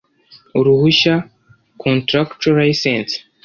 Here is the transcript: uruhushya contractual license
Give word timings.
uruhushya 0.59 1.15
contractual 1.81 2.55
license 2.61 3.13